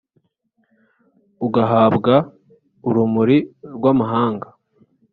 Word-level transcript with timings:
ugahabwa 1.45 2.15
urumuri 2.87 3.37
rw’amahanga 3.75 4.47